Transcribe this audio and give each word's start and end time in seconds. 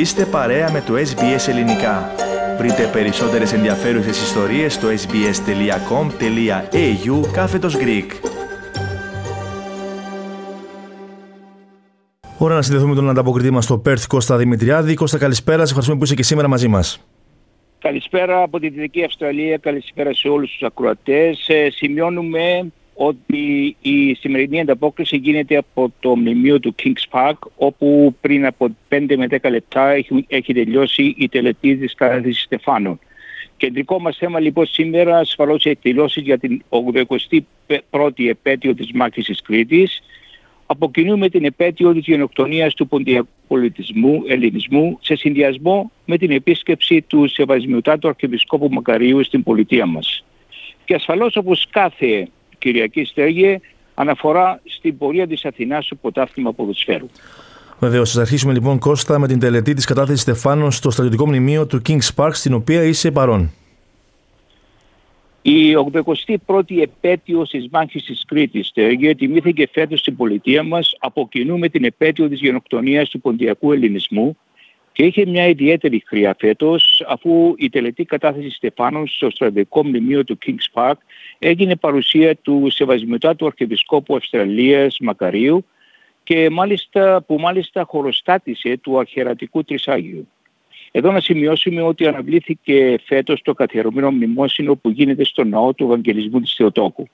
Είστε 0.00 0.24
παρέα 0.24 0.70
με 0.72 0.80
το 0.80 0.94
SBS 0.94 1.48
Ελληνικά. 1.48 2.10
Βρείτε 2.58 2.90
περισσότερες 2.92 3.52
ενδιαφέρουσες 3.52 4.22
ιστορίες 4.22 4.74
στο 4.74 4.88
sbs.com.au 4.88 5.30
κάθετος 7.32 7.76
Greek. 7.76 8.06
Ώρα 12.38 12.54
να 12.54 12.62
συνδεθούμε 12.62 12.90
με 12.90 13.00
τον 13.00 13.08
ανταποκριτή 13.08 13.50
μας 13.50 13.64
στο 13.64 13.82
Perth 13.86 14.04
Κώστα 14.08 14.36
Δημητριάδη. 14.36 14.94
Κώστα 14.94 15.18
καλησπέρα, 15.18 15.58
σε 15.58 15.64
ευχαριστούμε 15.64 15.98
που 15.98 16.04
είσαι 16.04 16.14
και 16.14 16.22
σήμερα 16.22 16.48
μαζί 16.48 16.68
μας. 16.68 17.06
Καλησπέρα 17.78 18.42
από 18.42 18.58
τη 18.58 18.68
Δυτική 18.68 19.04
Αυστραλία, 19.04 19.56
καλησπέρα 19.56 20.14
σε 20.14 20.28
όλους 20.28 20.50
τους 20.50 20.62
ακροατές. 20.62 21.48
Ε, 21.48 21.70
σημειώνουμε 21.70 22.72
ότι 23.02 23.76
η 23.80 24.14
σημερινή 24.14 24.60
ανταπόκριση 24.60 25.16
γίνεται 25.16 25.56
από 25.56 25.92
το 26.00 26.16
μνημείο 26.16 26.60
του 26.60 26.74
Kings 26.82 27.04
Park 27.10 27.38
όπου 27.56 28.16
πριν 28.20 28.46
από 28.46 28.76
5 28.88 29.14
με 29.16 29.26
10 29.30 29.50
λεπτά 29.50 29.88
έχει, 29.90 30.24
έχει 30.28 30.54
τελειώσει 30.54 31.14
η 31.18 31.28
τελετή 31.28 31.76
της 31.76 31.94
κατάθεσης 31.94 32.42
Στεφάνων. 32.42 32.98
Κεντρικό 33.56 34.00
μας 34.00 34.16
θέμα 34.16 34.40
λοιπόν 34.40 34.66
σήμερα 34.66 35.18
ασφαλώς 35.18 35.64
εκδηλώσεις 35.64 36.22
για 36.22 36.38
την 36.38 36.62
81η 36.68 38.28
επέτειο 38.28 38.74
της 38.74 38.92
μάχης 38.92 39.24
της 39.24 39.42
Κρήτης. 39.42 40.02
Αποκινούμε 40.66 41.28
την 41.28 41.44
επέτειο 41.44 41.92
της 41.92 42.06
γενοκτονίας 42.06 42.74
του 42.74 42.88
ποντιακού 42.88 43.28
πολιτισμού, 43.46 44.22
ελληνισμού 44.26 44.98
σε 45.02 45.14
συνδυασμό 45.14 45.90
με 46.04 46.16
την 46.18 46.30
επίσκεψη 46.30 47.02
του 47.02 47.28
Σεβασμιωτάτου 47.28 48.08
Αρχιεπισκόπου 48.08 48.68
Μακαρίου 48.70 49.24
στην 49.24 49.42
πολιτεία 49.42 49.86
μας. 49.86 50.24
Και 50.84 50.94
ασφαλώς 50.94 51.36
όπως 51.36 51.66
κάθε 51.70 52.28
Κυριακή 52.60 53.04
Στέγε 53.04 53.60
αναφορά 53.94 54.60
στην 54.64 54.98
πορεία 54.98 55.26
της 55.26 55.44
Αθηνάς 55.44 55.84
στο 55.84 55.94
ποτάθλημα 55.94 56.52
ποδοσφαίρου. 56.52 57.06
Βεβαίως, 57.78 58.10
σα 58.10 58.20
αρχίσουμε 58.20 58.52
λοιπόν 58.52 58.78
Κώστα 58.78 59.18
με 59.18 59.26
την 59.26 59.38
τελετή 59.38 59.74
της 59.74 59.84
κατάθεσης 59.84 60.20
Στεφάνων 60.20 60.70
στο 60.70 60.90
στρατιωτικό 60.90 61.26
μνημείο 61.26 61.66
του 61.66 61.82
Kings 61.88 62.08
Park, 62.16 62.30
στην 62.32 62.54
οποία 62.54 62.82
είσαι 62.82 63.10
παρόν. 63.10 63.50
Η 65.42 65.74
81η 66.46 66.80
επέτειο 66.80 67.42
της 67.42 67.68
μάχης 67.70 68.04
τη 68.04 68.14
Κρήτη, 68.26 68.62
Στέγε, 68.62 69.14
τιμήθηκε 69.14 69.68
φέτος 69.72 70.00
στην 70.00 70.16
πολιτεία 70.16 70.62
μας 70.62 70.96
από 70.98 71.28
κοινού 71.30 71.58
με 71.58 71.68
την 71.68 71.84
επέτειο 71.84 72.28
της 72.28 72.40
γενοκτονίας 72.40 73.08
του 73.08 73.20
ποντιακού 73.20 73.72
ελληνισμού 73.72 74.36
και 74.92 75.02
είχε 75.02 75.26
μια 75.26 75.46
ιδιαίτερη 75.46 76.02
χρειά 76.06 76.36
φέτος, 76.38 77.04
αφού 77.08 77.54
η 77.56 77.68
τελετή 77.68 78.04
κατάθεση 78.04 78.50
Στεφάνων 78.50 79.06
στο 79.06 79.30
στρατιωτικό 79.30 79.84
μνημείο 79.84 80.24
του 80.24 80.38
Kings 80.46 80.82
Park 80.82 80.94
έγινε 81.38 81.76
παρουσία 81.76 82.36
του 82.36 82.66
Σεβασμιωτάτου 82.70 83.46
Αρχιεπισκόπου 83.46 84.16
Αυστραλίας 84.16 84.96
Μακαρίου 85.00 85.64
και 86.22 86.50
μάλιστα, 86.50 87.22
που 87.26 87.38
μάλιστα 87.38 87.84
χωροστάτησε 87.88 88.76
του 88.76 88.98
αρχαιρατικού 88.98 89.64
Τρισάγιου. 89.64 90.28
Εδώ 90.90 91.12
να 91.12 91.20
σημειώσουμε 91.20 91.82
ότι 91.82 92.06
αναβλήθηκε 92.06 92.98
φέτος 93.04 93.42
το 93.42 93.54
καθιερωμένο 93.54 94.10
μνημόσυνο 94.10 94.74
που 94.74 94.90
γίνεται 94.90 95.24
στο 95.24 95.44
ναό 95.44 95.74
του 95.74 95.84
Ευαγγελισμού 95.84 96.40
της 96.40 96.54
Θεοτόκου. 96.54 97.08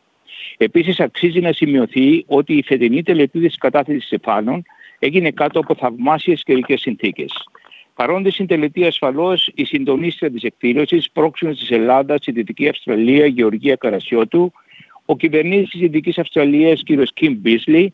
Επίσης 0.56 1.00
αξίζει 1.00 1.40
να 1.40 1.52
σημειωθεί 1.52 2.24
ότι 2.26 2.54
η 2.54 2.62
φετινή 2.62 3.02
τελετή 3.02 3.40
της 3.40 3.56
κατάθεσης 3.56 4.04
Στεφάνων 4.04 4.62
έγινε 4.98 5.30
κάτω 5.30 5.58
από 5.58 5.74
θαυμάσιες 5.74 6.42
καιρικές 6.42 6.80
συνθήκες. 6.80 7.32
Παρόντε 7.96 8.30
στην 8.30 8.46
τελετή 8.46 8.84
ασφαλώς 8.84 9.50
η 9.54 9.64
συντονίστρια 9.64 10.30
της 10.30 10.42
εκδήλωσης, 10.42 11.10
πρόξενος 11.10 11.58
της 11.58 11.70
Ελλάδας 11.70 12.18
στη 12.20 12.32
Δυτική 12.32 12.68
Αυστραλία, 12.68 13.26
Γεωργία 13.26 13.74
Καρασιώτου, 13.74 14.52
ο 15.04 15.16
κυβερνήτης 15.16 15.70
της 15.70 15.80
Δυτικής 15.80 16.18
Αυστραλίας, 16.18 16.82
κ. 16.82 17.02
Κιμ 17.14 17.34
Μπίσλι, 17.36 17.92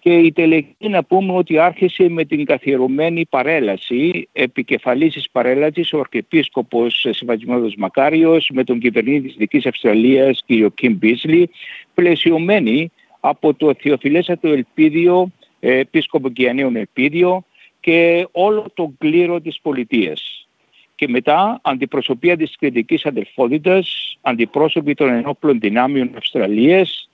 και 0.00 0.14
η 0.14 0.32
τελετή 0.32 0.88
να 0.88 1.04
πούμε 1.04 1.32
ότι 1.32 1.58
άρχισε 1.58 2.08
με 2.08 2.24
την 2.24 2.44
καθιερωμένη 2.44 3.26
παρέλαση, 3.26 4.28
επικεφαλής 4.32 5.12
της 5.12 5.30
παρέλασης 5.30 5.92
ο 5.92 5.98
Αρχιεπίσκοπος 6.00 7.06
Σεβασμιώδος 7.10 7.74
Μακάριος 7.76 8.50
με 8.52 8.64
τον 8.64 8.78
κυβερνήτη 8.78 9.20
της 9.20 9.32
Δυτικής 9.32 9.66
Αυστραλίας 9.66 10.44
κ. 10.46 10.74
Κιμ 10.74 10.96
Μπίσλι, 10.96 11.50
πλαισιωμένη 11.94 12.90
από 13.20 13.54
το 13.54 13.74
Θεοφιλέσατο 13.78 14.48
Ελπίδιο, 14.48 15.32
ε, 15.60 15.78
Επίσκοπο 15.78 16.28
Κιανίων 16.28 16.76
Ελπίδιο, 16.76 17.44
και 17.86 18.28
όλο 18.32 18.66
το 18.74 18.92
κλήρο 18.98 19.40
της 19.40 19.60
πολιτείας. 19.62 20.48
Και 20.94 21.08
μετά 21.08 21.60
αντιπροσωπεία 21.62 22.36
της 22.36 22.56
κριτικής 22.58 23.06
αδελφότητας, 23.06 24.16
αντιπρόσωποι 24.20 24.94
των 24.94 25.08
ενόπλων 25.08 25.60
δυνάμεων 25.60 26.10
Αυστραλίας, 26.16 27.08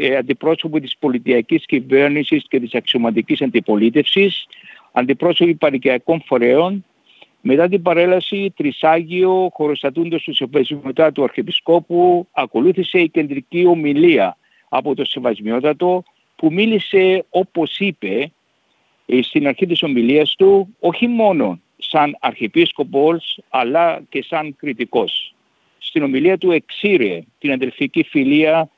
ε, 0.00 0.16
αντιπρόσωποι 0.16 0.80
της 0.80 0.96
πολιτιακής 0.98 1.66
κυβέρνησης 1.66 2.44
και 2.48 2.60
της 2.60 2.74
αξιωματικής 2.74 3.42
αντιπολίτευσης, 3.42 4.46
αντιπρόσωποι 4.92 5.54
παρικιακών 5.54 6.22
φορέων, 6.26 6.84
μετά 7.40 7.68
την 7.68 7.82
παρέλαση 7.82 8.52
Τρισάγιο 8.56 9.50
χωροστατούντος 9.52 10.22
του 10.22 10.34
Σεβασμιωτά 10.34 11.12
του 11.12 11.22
Αρχιεπισκόπου 11.22 12.26
ακολούθησε 12.32 12.98
η 12.98 13.08
κεντρική 13.08 13.66
ομιλία 13.66 14.36
από 14.68 14.94
το 14.94 15.04
Σεβασμιότατο 15.04 16.02
που 16.36 16.52
μίλησε 16.52 17.24
όπως 17.30 17.78
είπε 17.78 18.08
ε, 18.18 18.26
στην 19.22 19.46
αρχή 19.46 19.66
της 19.66 19.82
ομιλίας 19.82 20.34
του 20.38 20.76
όχι 20.80 21.06
μόνο 21.06 21.60
σαν 21.76 22.16
αρχιεπίσκοπος 22.20 23.38
αλλά 23.48 24.02
και 24.08 24.22
σαν 24.22 24.56
κριτικός. 24.56 25.34
Στην 25.78 26.02
ομιλία 26.02 26.38
του 26.38 26.50
εξήρε 26.50 27.22
την 27.38 27.52
αδελφική 27.52 28.02
φιλία 28.02 28.70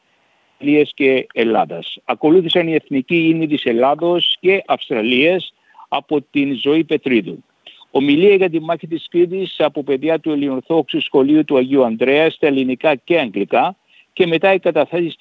Αυστραλίας 0.62 0.92
και 0.94 1.26
Ελλάδας. 1.34 1.98
Ακολούθησαν 2.04 2.68
οι 2.68 2.74
εθνικοί 2.74 3.28
ίνοι 3.28 3.46
της 3.46 3.64
Ελλάδος 3.64 4.36
και 4.40 4.62
Αυστραλίας 4.66 5.54
από 5.88 6.22
την 6.30 6.58
ζωή 6.60 6.84
Πετρίδου. 6.84 7.44
Ομιλία 7.90 8.34
για 8.34 8.50
τη 8.50 8.60
μάχη 8.60 8.86
της 8.86 9.06
Κρήτης 9.10 9.54
από 9.58 9.82
παιδιά 9.82 10.20
του 10.20 10.30
Ελληνορθόξου 10.30 11.00
Σχολείου 11.00 11.44
του 11.44 11.56
Αγίου 11.56 11.84
Ανδρέα 11.84 12.30
στα 12.30 12.46
ελληνικά 12.46 12.94
και 12.94 13.18
αγγλικά 13.18 13.76
και 14.12 14.26
μετά 14.26 14.52
η 14.52 14.58
καταθέση 14.58 15.16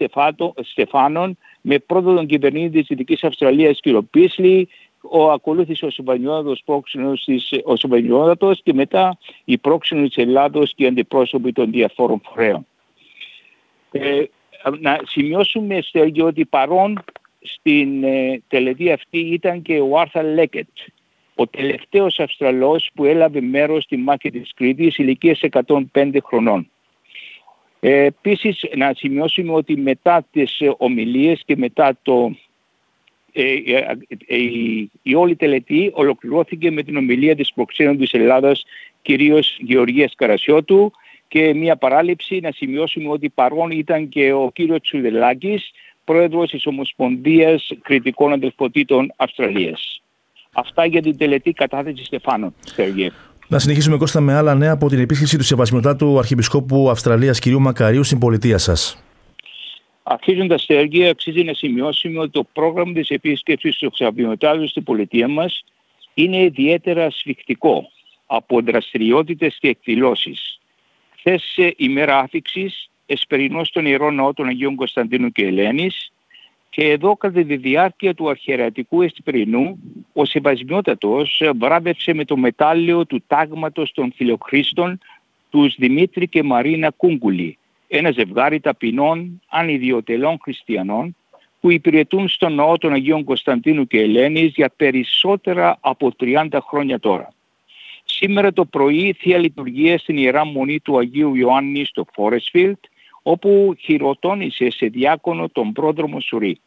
Στεφάνων 0.61 1.37
με 1.61 1.79
πρώτο 1.79 2.13
τον 2.13 2.25
κυβερνήτη 2.25 2.79
της 2.79 2.87
Δυτικής 2.87 3.23
Αυστραλίας 3.23 3.79
κ. 3.79 3.87
Πίσλη 4.11 4.69
ο 5.13 5.31
ακολούθησε 5.31 5.85
ο 5.85 5.89
Σουμπανιώδος 5.89 6.61
πρόξενος 6.65 7.23
της, 7.23 7.49
ο 7.63 7.75
Σουμπανιώδατος 7.75 8.61
και 8.63 8.73
μετά 8.73 9.17
η 9.45 9.57
πρόξενος 9.57 10.07
της 10.07 10.23
Ελλάδος 10.23 10.73
και 10.75 10.83
οι 10.83 10.87
αντιπρόσωποι 10.87 11.51
των 11.51 11.71
διαφόρων 11.71 12.21
φορέων. 12.25 12.67
Ε, 13.91 14.23
να 14.79 14.99
σημειώσουμε 15.05 15.81
Στέργιο 15.81 16.25
ότι 16.25 16.45
παρόν 16.45 17.03
στην 17.41 18.03
ε, 18.03 18.41
τελετή 18.47 18.91
αυτή 18.91 19.19
ήταν 19.19 19.61
και 19.61 19.79
ο 19.79 19.99
Άρθα 19.99 20.23
Λέκετ, 20.23 20.67
ο 21.35 21.47
τελευταίος 21.47 22.19
Αυστραλός 22.19 22.89
που 22.93 23.05
έλαβε 23.05 23.41
μέρος 23.41 23.83
στη 23.83 23.97
μάχη 23.97 24.29
της 24.29 24.51
Κρήτης 24.55 24.97
ηλικίας 24.97 25.39
105 25.93 26.17
χρονών. 26.23 26.69
Ε, 27.79 28.03
επίσης 28.03 28.65
να 28.75 28.93
σημειώσουμε 28.95 29.53
ότι 29.53 29.77
μετά 29.77 30.25
τις 30.31 30.61
ομιλίες 30.77 31.41
και 31.45 31.57
μετά 31.57 31.97
το 32.01 32.31
ε, 32.31 32.33
ε, 32.33 32.35
ε, 32.35 32.50
η 35.01 35.15
όλη 35.15 35.35
τελετή 35.35 35.91
ολοκληρώθηκε 35.93 36.71
με 36.71 36.83
την 36.83 36.97
ομιλία 36.97 37.35
της 37.35 37.53
προξένων 37.53 37.97
της 37.97 38.13
Ελλάδας 38.13 38.63
κυρίως 39.01 39.57
Γεωργίας 39.59 40.13
Καρασιώτου 40.15 40.91
και 41.27 41.53
μια 41.53 41.75
παράληψη 41.75 42.39
να 42.39 42.51
σημειώσουμε 42.51 43.09
ότι 43.09 43.29
παρόν 43.29 43.71
ήταν 43.71 44.09
και 44.09 44.31
ο 44.31 44.51
κύριος 44.53 44.79
Τσουδελάκης 44.81 45.71
πρόεδρος 46.03 46.49
της 46.49 46.65
Ομοσπονδίας 46.65 47.71
Κριτικών 47.81 48.31
Αδελφοτήτων 48.31 49.13
Αυστραλίας. 49.15 50.01
Αυτά 50.53 50.85
για 50.85 51.01
την 51.01 51.17
τελετή 51.17 51.51
κατάθεση 51.51 52.03
Στεφάνων. 52.03 52.53
Σεργέ. 52.65 53.11
Να 53.47 53.59
συνεχίσουμε 53.59 53.97
Κώστα 53.97 54.21
με 54.21 54.33
άλλα 54.33 54.55
νέα 54.55 54.71
από 54.71 54.89
την 54.89 54.99
επίσκεψη 54.99 55.37
του 55.37 55.43
Σεβασμιωτάτου 55.43 56.19
Αρχιεπισκόπου 56.19 56.89
Αυστραλίας 56.89 57.39
κ. 57.39 57.45
Μακαρίου 57.47 58.03
στην 58.03 58.19
πολιτεία 58.19 58.57
σας. 58.57 59.03
Αρχίζοντας 60.03 60.65
τα 60.65 60.73
έργα, 60.73 61.09
αξίζει 61.09 61.43
να 61.43 61.53
σημειώσουμε 61.53 62.19
ότι 62.19 62.31
το 62.31 62.43
πρόγραμμα 62.53 62.93
της 62.93 63.09
επίσκεψης 63.09 63.77
του 63.77 63.89
Ξαβιωτάδου 63.89 64.67
στην 64.67 64.83
πολιτεία 64.83 65.27
μας 65.27 65.63
είναι 66.13 66.41
ιδιαίτερα 66.41 67.09
σφιχτικό 67.09 67.91
από 68.25 68.61
δραστηριότητες 68.61 69.57
και 69.59 69.67
εκδηλώσεις. 69.67 70.59
Χθες 71.17 71.55
ημέρα 71.75 72.19
άφηξης, 72.19 72.89
εσπερινός 73.05 73.67
στον 73.67 73.85
ιερό 73.85 74.11
ναό 74.11 74.33
των 74.33 74.47
Αγίων 74.47 74.75
Κωνσταντίνου 74.75 75.31
και 75.31 75.45
Ελένης, 75.45 76.11
και 76.69 76.89
εδώ 76.89 77.17
κατά 77.17 77.43
τη 77.43 77.55
διάρκεια 77.55 78.13
του 78.13 78.29
αρχαιρατικού 78.29 79.01
εσπερινού, 79.01 79.79
ο 80.13 80.25
Σεβασμιότατος 80.25 81.41
βράβευσε 81.55 82.13
με 82.13 82.25
το 82.25 82.37
μετάλλιο 82.37 83.05
του 83.05 83.23
τάγματος 83.27 83.91
των 83.91 84.13
φιλοχρήστων 84.15 84.99
τους 85.49 85.75
Δημήτρη 85.77 86.27
και 86.27 86.43
Μαρίνα 86.43 86.89
Κούγκουλη, 86.89 87.57
ένα 87.93 88.11
ζευγάρι 88.11 88.59
ταπεινών 88.59 89.41
ανιδιοτελών 89.47 90.37
χριστιανών 90.41 91.15
που 91.59 91.71
υπηρετούν 91.71 92.27
στον 92.27 92.53
ναό 92.53 92.77
των 92.77 92.93
Αγίων 92.93 93.23
Κωνσταντίνου 93.23 93.87
και 93.87 93.99
Ελένης 93.99 94.53
για 94.55 94.73
περισσότερα 94.75 95.77
από 95.79 96.11
30 96.19 96.47
χρόνια 96.67 96.99
τώρα. 96.99 97.33
Σήμερα 98.03 98.53
το 98.53 98.65
πρωί 98.65 99.15
θεία 99.19 99.37
λειτουργία 99.37 99.97
στην 99.97 100.17
Ιερά 100.17 100.45
Μονή 100.45 100.79
του 100.79 100.97
Αγίου 100.97 101.35
Ιωάννη 101.35 101.85
στο 101.85 102.05
Φόρεσφιλτ 102.13 102.77
όπου 103.21 103.75
χειροτώνησε 103.79 104.69
σε 104.69 104.85
διάκονο 104.85 105.49
τον 105.49 105.71
πρόδρομο 105.71 106.19
Σουρή. 106.19 106.59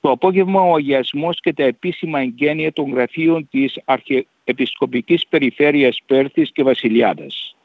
Το 0.00 0.10
απόγευμα 0.10 0.60
ο 0.60 0.74
αγιασμός 0.74 1.40
και 1.40 1.52
τα 1.52 1.62
επίσημα 1.62 2.20
εγγένεια 2.20 2.72
των 2.72 2.92
γραφείων 2.92 3.48
της, 3.50 3.78
αρχε... 3.84 4.26
Επισκοπικής 4.44 5.26
Περιφέρειας 5.26 5.98
Πέρθης 6.06 6.52
και 6.52 6.62
Βασιλιάδας. 6.62 7.56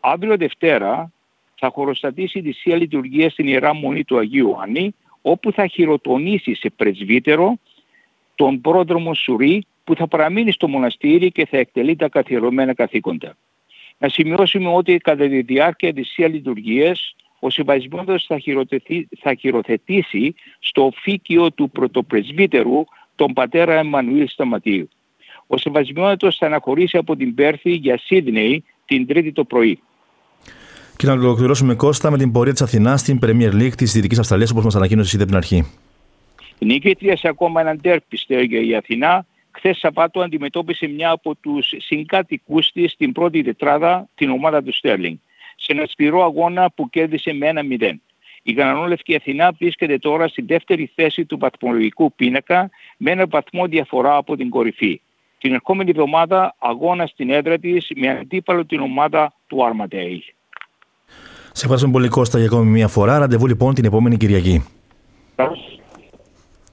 Αύριο 0.00 0.36
Δευτέρα 0.36 1.12
θα 1.60 1.70
χωροστατήσει 1.74 2.42
τη 2.42 2.52
Θεία 2.52 2.76
Λειτουργία 2.76 3.30
στην 3.30 3.46
Ιερά 3.46 3.74
Μονή 3.74 4.04
του 4.04 4.18
Αγίου 4.18 4.48
Ιωάννη, 4.48 4.94
όπου 5.22 5.52
θα 5.52 5.66
χειροτονήσει 5.66 6.54
σε 6.54 6.70
πρεσβύτερο 6.76 7.58
τον 8.34 8.60
πρόδρομο 8.60 9.14
Σουρή 9.14 9.64
που 9.84 9.94
θα 9.94 10.08
παραμείνει 10.08 10.52
στο 10.52 10.68
μοναστήρι 10.68 11.30
και 11.32 11.46
θα 11.46 11.58
εκτελεί 11.58 11.96
τα 11.96 12.08
καθιερωμένα 12.08 12.74
καθήκοντα. 12.74 13.36
Να 13.98 14.08
σημειώσουμε 14.08 14.68
ότι 14.68 14.96
κατά 14.96 15.28
τη 15.28 15.42
διάρκεια 15.42 15.92
της 15.92 16.12
Θεία 16.14 16.28
Λειτουργίας 16.28 17.14
ο 17.38 17.50
Σεβασμιώτος 17.50 18.24
θα, 18.26 18.40
θα 19.18 19.34
χειροθετήσει 19.34 20.34
στο 20.58 20.84
οφίκιο 20.84 21.52
του 21.52 21.70
πρωτοπρεσβύτερου 21.70 22.84
τον 23.14 23.32
πατέρα 23.32 23.74
Εμμανουήλ 23.74 24.28
Σταματίου. 24.28 24.88
Ο 25.46 25.56
Σεβασμιώτος 25.56 26.36
θα 26.36 26.46
αναχωρήσει 26.46 26.96
από 26.96 27.16
την 27.16 27.34
Πέρθη 27.34 27.72
για 27.72 27.98
Σίδνεϊ 27.98 28.64
την 28.84 29.06
Τρίτη 29.06 29.32
το 29.32 29.44
πρωί. 29.44 29.80
Και 31.00 31.06
να 31.06 31.12
ολοκληρώσουμε 31.12 31.74
Κώστα 31.74 32.10
με 32.10 32.18
την 32.18 32.32
πορεία 32.32 32.52
της 32.52 32.62
Αθηνάς 32.62 33.00
στην 33.00 33.18
Premier 33.22 33.52
League 33.52 33.74
της 33.76 33.92
Δυτικής 33.92 34.18
Αυστραλίας, 34.18 34.50
όπως 34.50 34.64
μας 34.64 34.76
ανακοίνωσες 34.76 35.12
ήδη 35.12 35.22
από 35.22 35.30
την 35.30 35.40
αρχή. 35.40 35.72
Η 36.58 36.66
νικήτρια 36.66 37.16
σε 37.16 37.28
ακόμα 37.28 37.60
έναν 37.60 37.80
τέρπι 37.80 38.18
για 38.26 38.60
η 38.60 38.74
Αθηνά. 38.74 39.26
Χθες 39.50 39.78
Σαββάτο 39.78 40.20
αντιμετώπισε 40.20 40.86
μια 40.86 41.10
από 41.10 41.34
τους 41.34 41.72
συγκάτοικούς 41.76 42.72
της 42.72 42.92
στην 42.92 43.12
πρώτη 43.12 43.42
τετράδα, 43.42 44.08
την 44.14 44.30
ομάδα 44.30 44.62
του 44.62 44.74
Στέρλινγκ, 44.74 45.16
σε 45.56 45.72
ένα 45.72 45.86
σκληρό 45.86 46.24
αγώνα 46.24 46.70
που 46.70 46.90
κέρδισε 46.90 47.32
με 47.32 47.46
ένα 47.46 47.62
0. 47.62 48.00
Η 48.42 48.52
Γανανόλευκη 48.52 49.14
Αθηνά 49.14 49.52
βρίσκεται 49.58 49.98
τώρα 49.98 50.28
στη 50.28 50.42
δεύτερη 50.42 50.90
θέση 50.94 51.24
του 51.24 51.38
βαθμολογικού 51.38 52.12
πίνακα 52.12 52.70
με 52.96 53.10
ένα 53.10 53.26
βαθμό 53.26 53.66
διαφορά 53.66 54.16
από 54.16 54.36
την 54.36 54.50
κορυφή. 54.50 55.00
Την 55.38 55.52
ερχόμενη 55.52 55.90
εβδομάδα 55.90 56.54
αγώνα 56.58 57.06
στην 57.06 57.30
έδρα 57.30 57.58
της 57.58 57.90
με 57.94 58.08
αντίπαλο 58.08 58.66
την 58.66 58.80
ομάδα 58.80 59.32
του 59.46 59.58
Armadale. 59.58 60.39
Σε 61.60 61.66
ευχαριστούμε 61.66 61.98
πολύ 61.98 62.08
Κώστα 62.08 62.38
για 62.38 62.46
ακόμη 62.46 62.70
μια 62.70 62.88
φορά. 62.88 63.18
Ραντεβού 63.18 63.46
λοιπόν 63.46 63.74
την 63.74 63.84
επόμενη 63.84 64.16
Κυριακή. 64.16 64.64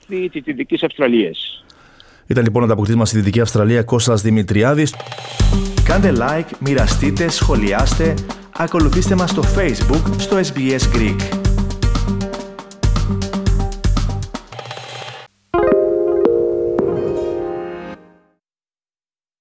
Τη 0.07 0.39
Δυτική 0.39 0.86
Αυστραλίας. 0.86 1.63
Ήταν 2.28 2.44
λοιπόν 2.44 2.63
ανταποκριτής 2.63 2.95
μας 2.95 3.10
στη 3.10 3.18
Δυτική 3.18 3.39
Αυστραλία 3.42 3.84
Κώστας 3.84 4.22
Δημητριάδης. 4.22 4.95
Κάντε 5.84 6.13
like, 6.16 6.51
μοιραστείτε, 6.60 7.30
σχολιάστε, 7.30 8.13
ακολουθήστε 8.57 9.16
μας 9.16 9.30
στο 9.30 9.42
Facebook, 9.42 10.13
στο 10.18 10.38
SBS 10.38 10.95
Greek. 10.95 11.46